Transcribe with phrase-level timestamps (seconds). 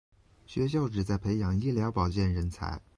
[0.47, 2.81] 学校旨在培养医疗保健人才。